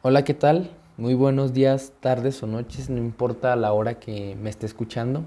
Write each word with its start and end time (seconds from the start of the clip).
Hola, 0.00 0.22
¿qué 0.22 0.32
tal? 0.32 0.70
Muy 0.96 1.14
buenos 1.14 1.52
días, 1.52 1.92
tardes 1.98 2.40
o 2.44 2.46
noches, 2.46 2.88
no 2.88 2.98
importa 2.98 3.56
la 3.56 3.72
hora 3.72 3.94
que 3.98 4.36
me 4.40 4.48
esté 4.48 4.64
escuchando. 4.64 5.24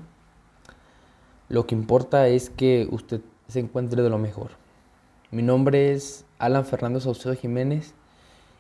Lo 1.50 1.68
que 1.68 1.76
importa 1.76 2.30
es 2.30 2.50
que 2.50 2.88
usted 2.90 3.20
se 3.50 3.60
encuentre 3.60 4.02
de 4.02 4.10
lo 4.10 4.18
mejor. 4.18 4.52
Mi 5.30 5.42
nombre 5.42 5.92
es 5.92 6.26
Alan 6.40 6.64
Fernando 6.64 7.02
Saucedo 7.02 7.36
Jiménez 7.36 7.96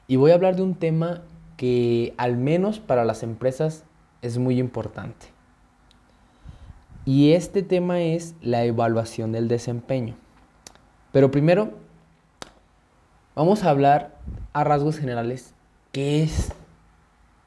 y 0.10 0.18
voy 0.18 0.32
a 0.32 0.34
hablar 0.34 0.58
de 0.58 0.64
un 0.64 0.76
tema 0.76 1.22
que 1.56 2.14
al 2.18 2.36
menos 2.36 2.82
para 2.82 3.06
las 3.06 3.24
empresas 3.24 3.86
es 4.22 4.38
muy 4.38 4.60
importante. 4.60 5.28
Y 7.06 7.32
este 7.32 7.64
tema 7.64 8.02
es 8.02 8.36
la 8.42 8.66
evaluación 8.66 9.32
del 9.32 9.48
desempeño. 9.48 10.16
Pero 11.14 11.32
primero 11.32 11.72
vamos 13.34 13.64
a 13.64 13.70
hablar 13.70 14.18
a 14.52 14.66
rasgos 14.66 14.98
generales 14.98 15.56
¿Qué 15.92 16.24
es? 16.24 16.54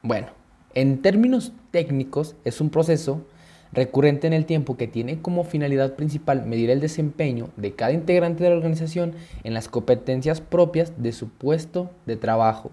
Bueno, 0.03 0.27
en 0.75 1.01
términos 1.01 1.51
técnicos 1.71 2.35
es 2.43 2.61
un 2.61 2.69
proceso 2.69 3.25
recurrente 3.71 4.27
en 4.27 4.33
el 4.33 4.45
tiempo 4.45 4.77
que 4.77 4.87
tiene 4.87 5.19
como 5.19 5.43
finalidad 5.43 5.95
principal 5.95 6.45
medir 6.45 6.69
el 6.69 6.79
desempeño 6.79 7.49
de 7.57 7.73
cada 7.73 7.91
integrante 7.91 8.43
de 8.43 8.51
la 8.51 8.57
organización 8.57 9.15
en 9.43 9.55
las 9.55 9.67
competencias 9.67 10.41
propias 10.41 10.93
de 11.01 11.11
su 11.11 11.29
puesto 11.29 11.89
de 12.05 12.17
trabajo. 12.17 12.69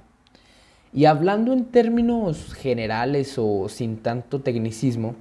Y 0.92 1.06
hablando 1.06 1.55
en 1.55 1.64
términos 1.64 2.52
generales 2.52 3.36
o 3.39 3.70
sin 3.70 3.97
tanto 3.97 4.42
tecnicismo, 4.42 5.14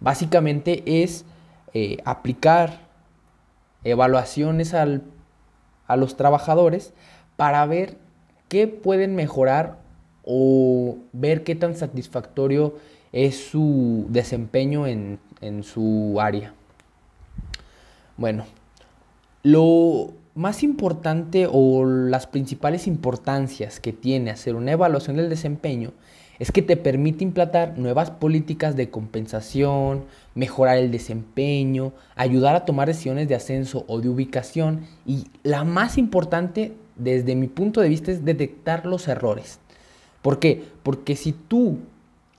básicamente 0.00 1.02
es 1.02 1.26
eh, 1.74 1.98
aplicar 2.06 2.88
evaluaciones 3.84 4.72
a 4.72 5.96
los 5.96 6.16
trabajadores 6.16 6.94
para 7.36 7.66
ver 7.66 7.98
qué 8.48 8.66
pueden 8.66 9.14
mejorar 9.14 9.89
o 10.24 10.96
ver 11.12 11.44
qué 11.44 11.54
tan 11.54 11.74
satisfactorio 11.76 12.74
es 13.12 13.36
su 13.36 14.06
desempeño 14.08 14.86
en, 14.86 15.18
su 15.62 16.18
área. 16.20 16.54
Bueno, 18.16 18.44
lo 19.42 20.12
más 20.34 20.62
importante 20.62 21.48
o 21.50 21.84
las 21.84 22.26
principales 22.26 22.86
importancias 22.86 23.80
que 23.80 23.92
tiene 23.92 24.30
hacer 24.30 24.54
una 24.54 24.72
evaluación 24.72 25.16
del 25.16 25.30
desempeño 25.30 25.92
es 26.38 26.52
que 26.52 26.62
te 26.62 26.76
permite 26.76 27.24
implantar 27.24 27.78
nuevas 27.78 28.10
políticas 28.10 28.74
de 28.74 28.90
compensación, 28.90 30.04
mejorar 30.34 30.78
el 30.78 30.90
desempeño, 30.90 31.92
ayudar 32.16 32.56
a 32.56 32.64
tomar 32.64 32.88
decisiones 32.88 33.28
de 33.28 33.34
ascenso 33.34 33.84
o 33.88 34.00
de 34.00 34.08
ubicación 34.08 34.86
y 35.04 35.26
la 35.42 35.64
más 35.64 35.98
importante 35.98 36.72
desde 36.96 37.34
mi 37.34 37.46
punto 37.46 37.80
de 37.80 37.90
vista 37.90 38.10
es 38.10 38.24
detectar 38.24 38.86
los 38.86 39.08
errores. 39.08 39.58
¿Por 40.22 40.38
qué? 40.38 40.64
Porque 40.82 41.16
si 41.16 41.32
tú 41.32 41.78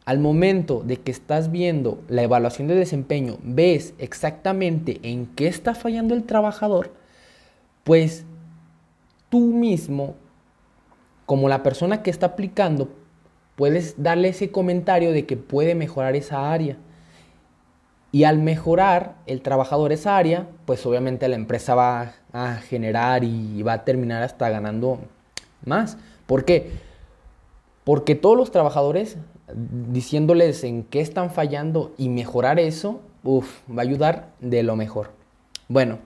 al 0.06 0.20
momento 0.20 0.82
de 0.86 0.98
que 0.98 1.12
estás 1.12 1.52
viendo 1.52 2.02
la 2.10 2.24
evaluación 2.24 2.68
de 2.68 2.76
desempeño 2.76 3.38
ves 3.44 3.94
exactamente 3.98 5.00
en 5.04 5.28
qué 5.28 5.48
está 5.48 5.76
fallando 5.76 6.14
el 6.14 6.24
trabajador, 6.24 6.92
pues 7.84 8.26
tú 9.30 9.40
mismo, 9.40 10.16
como 11.26 11.50
la 11.50 11.64
persona 11.64 12.04
que 12.04 12.10
está 12.10 12.28
aplicando, 12.28 12.90
puedes 13.56 14.02
darle 14.02 14.30
ese 14.30 14.52
comentario 14.52 15.12
de 15.12 15.26
que 15.26 15.38
puede 15.38 15.76
mejorar 15.76 16.16
esa 16.16 16.52
área. 16.52 16.78
Y 18.12 18.26
al 18.26 18.40
mejorar 18.40 19.16
el 19.26 19.42
trabajador 19.42 19.94
esa 19.94 20.18
área, 20.18 20.48
pues 20.66 20.86
obviamente 20.86 21.30
la 21.30 21.36
empresa 21.36 21.76
va 21.76 22.16
a 22.34 22.56
generar 22.56 23.24
y 23.24 23.64
va 23.64 23.74
a 23.74 23.86
terminar 23.86 24.22
hasta 24.24 24.50
ganando 24.50 25.00
más. 25.64 25.98
¿Por 26.26 26.44
qué? 26.44 26.72
Porque 27.84 28.16
todos 28.16 28.38
los 28.38 28.52
trabajadores 28.52 29.18
diciéndoles 29.54 30.64
en 30.64 30.84
qué 30.84 31.02
están 31.02 31.32
fallando 31.32 31.94
y 31.98 32.10
mejorar 32.10 32.60
eso, 32.60 33.02
va 33.26 33.44
a 33.78 33.82
ayudar 33.82 34.30
de 34.40 34.64
lo 34.64 34.76
mejor. 34.76 35.12
Bueno, 35.68 36.00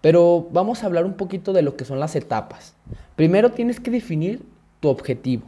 pero 0.00 0.46
vamos 0.52 0.82
a 0.82 0.86
hablar 0.86 1.04
un 1.04 1.14
poquito 1.14 1.52
de 1.52 1.62
lo 1.62 1.76
que 1.76 1.84
son 1.84 2.00
las 2.00 2.16
etapas. 2.16 2.74
Primero 3.16 3.52
tienes 3.52 3.80
que 3.80 3.90
definir 3.90 4.44
tu 4.80 4.88
objetivo. 4.88 5.44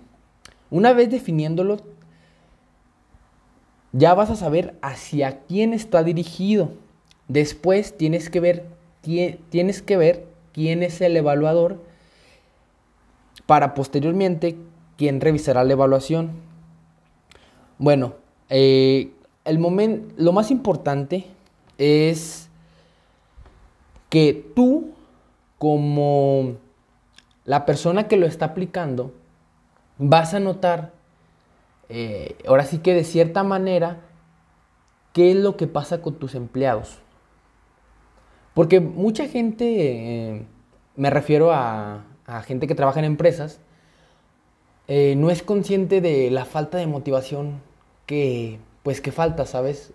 Una 0.70 0.92
vez 0.92 1.10
definiéndolo, 1.10 1.78
ya 3.92 4.14
vas 4.14 4.30
a 4.30 4.36
saber 4.36 4.76
hacia 4.82 5.40
quién 5.46 5.72
está 5.72 6.02
dirigido. 6.02 6.70
Después 7.28 7.96
tienes 7.96 8.30
que 8.30 8.40
ver 8.40 8.78
tienes 9.50 9.82
que 9.82 9.96
ver 9.96 10.26
quién 10.52 10.82
es 10.82 11.00
el 11.00 11.16
evaluador 11.16 11.82
para 13.46 13.74
posteriormente 13.74 14.56
quién 14.98 15.20
revisará 15.20 15.64
la 15.64 15.72
evaluación. 15.72 16.32
Bueno, 17.78 18.14
eh, 18.50 19.12
el 19.44 20.12
lo 20.16 20.32
más 20.32 20.50
importante 20.50 21.26
es 21.78 22.50
que 24.10 24.52
tú, 24.54 24.90
como 25.56 26.56
la 27.44 27.64
persona 27.64 28.08
que 28.08 28.16
lo 28.16 28.26
está 28.26 28.46
aplicando, 28.46 29.14
vas 29.98 30.34
a 30.34 30.40
notar, 30.40 30.92
eh, 31.88 32.36
ahora 32.46 32.64
sí 32.64 32.78
que 32.78 32.92
de 32.92 33.04
cierta 33.04 33.44
manera, 33.44 34.00
qué 35.12 35.30
es 35.30 35.36
lo 35.36 35.56
que 35.56 35.68
pasa 35.68 36.02
con 36.02 36.16
tus 36.16 36.34
empleados. 36.34 36.98
Porque 38.52 38.80
mucha 38.80 39.28
gente, 39.28 40.34
eh, 40.34 40.46
me 40.96 41.10
refiero 41.10 41.52
a 41.52 42.04
gente 42.44 42.66
que 42.66 42.74
trabaja 42.74 42.98
en 42.98 43.04
empresas, 43.04 43.60
eh, 44.88 45.14
no 45.16 45.30
es 45.30 45.42
consciente 45.42 46.00
de 46.00 46.30
la 46.30 46.46
falta 46.46 46.78
de 46.78 46.86
motivación 46.86 47.60
que, 48.06 48.58
pues, 48.82 49.00
que 49.02 49.12
falta, 49.12 49.44
¿sabes? 49.46 49.92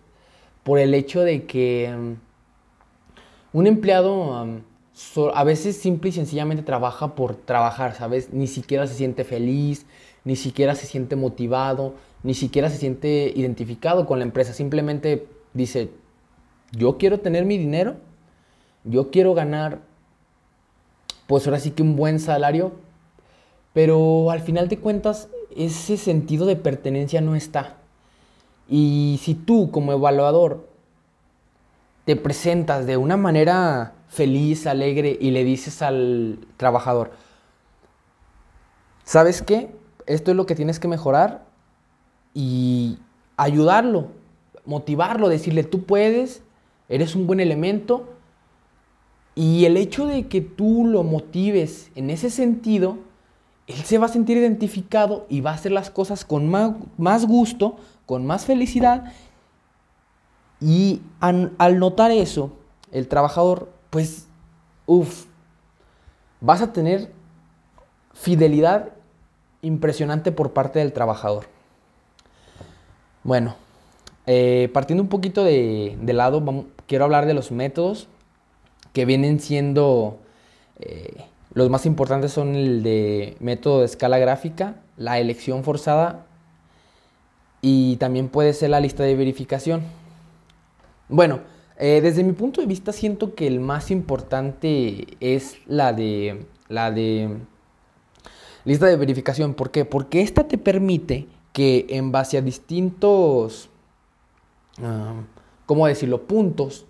Por 0.63 0.79
el 0.79 0.93
hecho 0.93 1.21
de 1.21 1.45
que 1.45 1.91
mm, 1.91 3.57
un 3.57 3.67
empleado 3.67 4.45
mm, 4.45 4.59
a 5.33 5.43
veces 5.43 5.77
simple 5.77 6.09
y 6.09 6.13
sencillamente 6.13 6.63
trabaja 6.63 7.15
por 7.15 7.35
trabajar, 7.35 7.95
¿sabes? 7.95 8.31
Ni 8.31 8.47
siquiera 8.47 8.85
se 8.85 8.93
siente 8.93 9.23
feliz, 9.23 9.87
ni 10.23 10.35
siquiera 10.35 10.75
se 10.75 10.85
siente 10.85 11.15
motivado, 11.15 11.95
ni 12.21 12.35
siquiera 12.35 12.69
se 12.69 12.77
siente 12.77 13.33
identificado 13.35 14.05
con 14.05 14.19
la 14.19 14.25
empresa. 14.25 14.53
Simplemente 14.53 15.27
dice, 15.53 15.89
yo 16.71 16.97
quiero 16.99 17.19
tener 17.19 17.45
mi 17.45 17.57
dinero, 17.57 17.95
yo 18.83 19.09
quiero 19.09 19.33
ganar, 19.33 19.79
pues 21.25 21.47
ahora 21.47 21.59
sí 21.59 21.71
que 21.71 21.81
un 21.81 21.95
buen 21.95 22.19
salario, 22.19 22.73
pero 23.73 24.29
al 24.29 24.41
final 24.41 24.69
de 24.69 24.77
cuentas, 24.77 25.29
ese 25.55 25.97
sentido 25.97 26.45
de 26.45 26.55
pertenencia 26.55 27.21
no 27.21 27.35
está. 27.35 27.77
Y 28.69 29.19
si 29.21 29.33
tú 29.33 29.71
como 29.71 29.91
evaluador 29.91 30.69
te 32.05 32.15
presentas 32.15 32.85
de 32.85 32.97
una 32.97 33.17
manera 33.17 33.93
feliz, 34.07 34.67
alegre 34.67 35.17
y 35.19 35.31
le 35.31 35.43
dices 35.43 35.81
al 35.81 36.39
trabajador, 36.57 37.11
¿sabes 39.03 39.41
qué? 39.41 39.71
Esto 40.05 40.31
es 40.31 40.37
lo 40.37 40.45
que 40.45 40.55
tienes 40.55 40.79
que 40.79 40.87
mejorar 40.87 41.45
y 42.33 42.99
ayudarlo, 43.37 44.09
motivarlo, 44.65 45.29
decirle, 45.29 45.63
tú 45.63 45.83
puedes, 45.83 46.43
eres 46.89 47.15
un 47.15 47.25
buen 47.25 47.39
elemento. 47.39 48.09
Y 49.35 49.65
el 49.65 49.77
hecho 49.77 50.05
de 50.05 50.27
que 50.27 50.41
tú 50.41 50.85
lo 50.85 51.03
motives 51.03 51.89
en 51.95 52.11
ese 52.11 52.29
sentido, 52.29 52.97
él 53.67 53.83
se 53.83 53.97
va 53.97 54.07
a 54.07 54.09
sentir 54.09 54.37
identificado 54.37 55.25
y 55.29 55.41
va 55.41 55.51
a 55.51 55.55
hacer 55.55 55.71
las 55.71 55.89
cosas 55.89 56.25
con 56.25 56.49
más, 56.49 57.25
gusto, 57.25 57.77
con 58.05 58.25
más 58.25 58.45
felicidad. 58.45 59.13
Y 60.59 61.01
al, 61.19 61.79
notar 61.79 62.11
eso, 62.11 62.51
el 62.91 63.07
trabajador, 63.07 63.71
pues, 63.89 64.27
uff, 64.85 65.25
vas 66.41 66.61
a 66.61 66.73
tener 66.73 67.11
fidelidad 68.13 68.89
impresionante 69.61 70.31
por 70.31 70.51
parte 70.51 70.79
del 70.79 70.91
trabajador. 70.91 71.47
Bueno, 73.23 73.55
eh, 74.25 74.69
partiendo 74.73 75.03
un 75.03 75.09
poquito 75.09 75.43
de, 75.43 75.97
lado, 76.01 76.65
quiero 76.85 77.05
hablar 77.05 77.25
de 77.25 77.33
los 77.33 77.51
métodos 77.51 78.09
que 78.91 79.05
vienen 79.05 79.39
siendo 79.39 80.19
eh, 80.79 81.25
los 81.53 81.69
más 81.69 81.85
importantes 81.85 82.31
son 82.31 82.55
el 82.55 82.83
de 82.83 83.37
método 83.39 83.79
de 83.79 83.85
escala 83.85 84.17
gráfica, 84.17 84.81
la 84.97 85.19
elección 85.19 85.63
forzada 85.63 86.25
y 87.61 87.97
también 87.97 88.29
puede 88.29 88.53
ser 88.53 88.71
la 88.71 88.79
lista 88.79 89.03
de 89.03 89.15
verificación. 89.15 89.81
Bueno, 91.09 91.41
eh, 91.77 92.01
desde 92.01 92.23
mi 92.23 92.33
punto 92.33 92.61
de 92.61 92.67
vista 92.67 92.91
siento 92.91 93.35
que 93.35 93.45
el 93.47 93.59
más 93.59 93.91
importante 93.91 95.07
es 95.19 95.57
la 95.67 95.93
de 95.93 96.45
la 96.69 96.91
de 96.91 97.37
lista 98.65 98.87
de 98.87 98.95
verificación. 98.95 99.53
¿Por 99.53 99.71
qué? 99.71 99.85
Porque 99.85 100.21
esta 100.21 100.47
te 100.47 100.57
permite 100.57 101.27
que 101.51 101.85
en 101.89 102.11
base 102.11 102.37
a 102.37 102.41
distintos, 102.41 103.69
ah, 104.81 105.21
¿cómo 105.65 105.85
decirlo?, 105.85 106.23
puntos, 106.23 106.85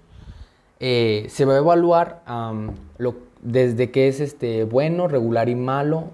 eh, 0.80 1.28
se 1.30 1.46
va 1.46 1.54
a 1.54 1.58
evaluar 1.58 2.24
desde 3.42 3.92
que 3.92 4.08
es 4.08 4.20
este, 4.20 4.64
bueno, 4.64 5.08
regular 5.08 5.50
y 5.50 5.56
malo, 5.56 6.10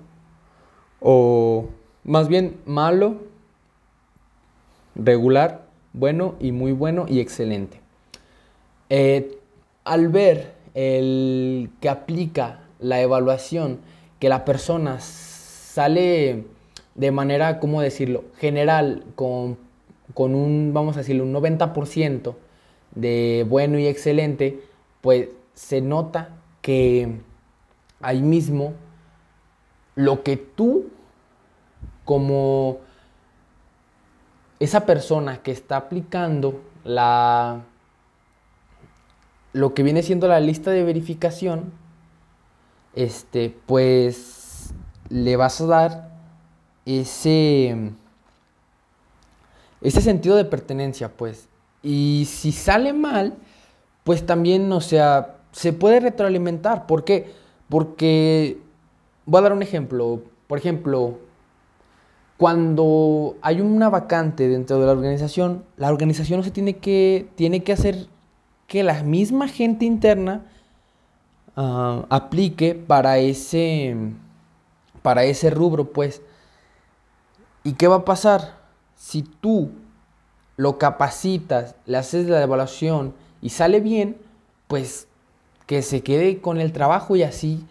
o 0.99 1.67
más 2.03 2.27
bien 2.27 2.57
malo, 2.65 3.17
regular, 4.95 5.65
bueno 5.93 6.35
y 6.39 6.51
muy 6.51 6.71
bueno 6.71 7.05
y 7.07 7.19
excelente. 7.19 7.79
Eh, 8.89 9.37
al 9.83 10.09
ver 10.09 10.53
el 10.73 11.69
que 11.79 11.89
aplica 11.89 12.61
la 12.79 13.01
evaluación, 13.01 13.79
que 14.19 14.29
la 14.29 14.45
persona 14.45 14.99
sale 14.99 16.45
de 16.95 17.11
manera, 17.11 17.59
¿cómo 17.59 17.81
decirlo?, 17.81 18.25
general, 18.37 19.05
con, 19.15 19.57
con 20.13 20.35
un, 20.35 20.71
vamos 20.73 20.95
a 20.95 20.99
decirlo, 20.99 21.23
un 21.23 21.33
90% 21.33 22.35
de 22.95 23.45
bueno 23.47 23.77
y 23.79 23.87
excelente, 23.87 24.63
pues 25.01 25.29
se 25.53 25.81
nota 25.81 26.37
que 26.61 27.19
ahí 28.01 28.21
mismo 28.21 28.73
lo 29.95 30.23
que 30.23 30.37
tú 30.37 30.89
como 32.05 32.79
esa 34.59 34.85
persona 34.85 35.41
que 35.41 35.51
está 35.51 35.75
aplicando 35.75 36.61
la 36.85 37.63
lo 39.51 39.73
que 39.73 39.83
viene 39.83 40.03
siendo 40.03 40.27
la 40.27 40.39
lista 40.39 40.71
de 40.71 40.83
verificación 40.83 41.73
este 42.95 43.53
pues 43.65 44.73
le 45.09 45.35
vas 45.35 45.59
a 45.59 45.65
dar 45.65 46.11
ese 46.85 47.91
ese 49.81 50.01
sentido 50.01 50.37
de 50.37 50.45
pertenencia 50.45 51.09
pues 51.09 51.48
y 51.81 52.25
si 52.29 52.51
sale 52.51 52.93
mal 52.93 53.35
pues 54.03 54.25
también 54.25 54.71
o 54.71 54.81
sea 54.81 55.37
se 55.51 55.73
puede 55.73 55.99
retroalimentar 55.99 56.85
¿por 56.85 57.03
qué? 57.03 57.31
porque 57.69 58.57
voy 59.25 59.39
a 59.39 59.43
dar 59.43 59.53
un 59.53 59.61
ejemplo 59.61 60.21
por 60.47 60.57
ejemplo 60.57 61.19
cuando 62.39 63.35
hay 63.41 63.59
una 63.59 63.89
vacante 63.89 64.47
dentro 64.47 64.79
de 64.79 64.85
la 64.85 64.93
organización, 64.93 65.65
la 65.75 65.89
organización 65.89 66.41
se 66.41 66.51
tiene 66.51 66.77
que, 66.77 67.27
tiene 67.35 67.65
que 67.65 67.73
hacer 67.73 68.07
que 68.65 68.81
la 68.81 69.03
misma 69.03 69.49
gente 69.49 69.83
interna 69.83 70.45
ah, 71.57 72.05
aplique 72.09 72.75
para 72.75 73.17
ese, 73.17 73.93
para 75.01 75.25
ese 75.25 75.49
rubro, 75.49 75.91
pues. 75.91 76.21
¿Y 77.65 77.73
qué 77.73 77.89
va 77.89 77.97
a 77.97 78.05
pasar? 78.05 78.55
Si 78.95 79.21
tú 79.21 79.71
lo 80.59 80.77
capacitas, 80.77 81.75
le 81.85 81.95
haces 81.95 82.27
la 82.27 82.43
evaluación 82.43 83.13
y 83.41 83.51
sale 83.51 83.79
bien, 83.79 84.17
pues 84.67 85.07
que 85.67 85.81
se 85.81 86.03
quede 86.03 86.41
con 86.41 86.59
el 86.59 86.73
trabajo 86.73 87.15
y 87.15 87.23
así 87.23 87.65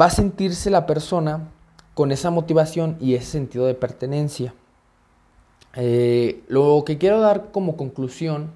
va 0.00 0.06
a 0.06 0.10
sentirse 0.10 0.70
la 0.70 0.86
persona 0.86 1.50
con 1.92 2.12
esa 2.12 2.30
motivación 2.30 2.96
y 2.98 3.14
ese 3.14 3.26
sentido 3.26 3.66
de 3.66 3.74
pertenencia. 3.74 4.54
Eh, 5.74 6.42
lo 6.48 6.82
que 6.86 6.96
quiero 6.96 7.20
dar 7.20 7.50
como 7.52 7.76
conclusión 7.76 8.52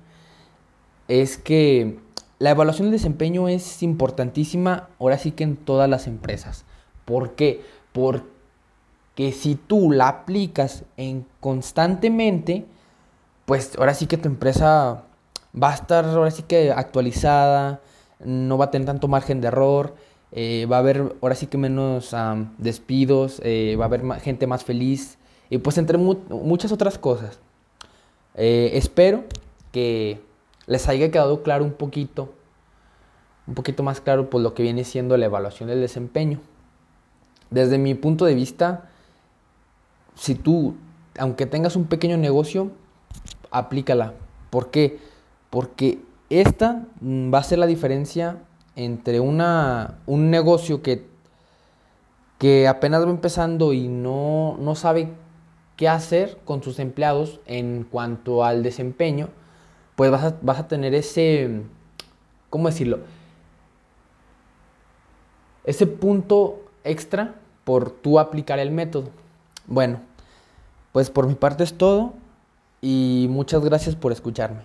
es 1.06 1.37
que 1.37 1.99
la 2.38 2.52
evaluación 2.52 2.87
del 2.87 2.93
desempeño 2.93 3.49
es 3.50 3.82
importantísima 3.82 4.88
ahora 4.99 5.19
sí 5.19 5.32
que 5.32 5.44
en 5.44 5.56
todas 5.56 5.90
las 5.90 6.06
empresas. 6.06 6.64
¿Por 7.05 7.34
qué? 7.34 7.61
Porque 7.93 9.31
si 9.32 9.56
tú 9.56 9.90
la 9.90 10.08
aplicas 10.08 10.84
en 10.96 11.26
constantemente, 11.40 12.64
pues 13.50 13.76
ahora 13.79 13.94
sí 13.94 14.06
que 14.06 14.17
tu 14.17 14.29
empresa 14.29 15.02
va 15.61 15.73
a 15.73 15.75
estar 15.75 16.05
ahora 16.05 16.31
sí 16.31 16.44
que 16.44 16.70
actualizada, 16.70 17.81
no 18.25 18.56
va 18.56 18.67
a 18.67 18.70
tener 18.70 18.87
tanto 18.87 19.08
margen 19.08 19.41
de 19.41 19.49
error 19.49 19.97
eh, 20.31 20.69
va 20.70 20.76
a 20.76 20.79
haber 20.79 21.17
ahora 21.20 21.35
sí 21.35 21.49
que 21.49 21.58
menos 21.58 22.14
despidos, 22.58 23.41
eh, 23.43 23.75
va 23.75 23.87
a 23.87 23.88
haber 23.88 24.05
gente 24.20 24.47
más 24.47 24.62
feliz 24.62 25.19
y 25.49 25.58
pues 25.58 25.79
entre 25.79 25.99
muchas 25.99 26.70
otras 26.70 26.97
cosas. 26.97 27.41
Eh, 28.37 28.70
espero 28.75 29.25
que 29.73 30.20
les 30.69 30.88
haya 30.88 31.11
quedado 31.11 31.43
claro 31.43 31.64
un 31.64 31.73
poquito, 31.73 32.32
un 33.49 33.55
poquito 33.56 33.82
más 33.82 34.00
claro 34.00 34.31
pues 34.31 34.44
lo 34.44 34.55
que 34.55 34.62
viene 34.62 34.85
siendo 34.85 35.17
la 35.17 35.26
evaluación 35.26 35.69
del 35.69 35.81
desempeño. 35.81 36.38
Desde 37.50 37.79
mi 37.79 37.94
punto 37.94 38.26
de 38.26 38.37
vista, 38.37 38.91
si 40.14 40.37
tú, 40.37 40.76
aunque 41.19 41.47
tengas 41.47 41.75
un 41.75 41.87
pequeño 41.87 42.17
negocio, 42.17 42.70
aplícala. 43.50 44.14
¿Por 44.50 44.70
qué? 44.70 44.99
Porque 45.50 46.00
esta 46.29 46.87
mm, 47.00 47.32
va 47.32 47.38
a 47.38 47.44
ser 47.44 47.58
la 47.58 47.67
diferencia 47.67 48.38
entre 48.76 49.20
una, 49.20 49.99
un 50.06 50.31
negocio 50.31 50.82
que, 50.82 51.06
que 52.38 52.69
apenas 52.69 53.05
va 53.05 53.11
empezando 53.11 53.73
y 53.73 53.88
no, 53.88 54.56
no 54.58 54.75
sabe 54.75 55.12
qué 55.76 55.88
hacer 55.88 56.38
con 56.44 56.62
sus 56.62 56.79
empleados 56.79 57.41
en 57.47 57.85
cuanto 57.85 58.44
al 58.44 58.62
desempeño, 58.62 59.29
pues 59.97 60.11
vas 60.11 60.25
a, 60.25 60.37
vas 60.43 60.58
a 60.61 60.69
tener 60.69 60.94
ese, 60.94 61.62
¿cómo 62.49 62.69
decirlo? 62.69 63.00
Ese 65.64 65.87
punto 65.87 66.64
extra 66.85 67.35
por 67.64 67.91
tú 67.91 68.19
aplicar 68.19 68.58
el 68.58 68.70
método. 68.70 69.11
Bueno, 69.67 70.00
pues 70.93 71.11
por 71.11 71.26
mi 71.26 71.35
parte 71.35 71.64
es 71.64 71.76
todo 71.76 72.14
y 72.81 73.27
muchas 73.31 73.65
gracias 73.65 73.94
por 73.94 74.12
escucharme. 74.12 74.62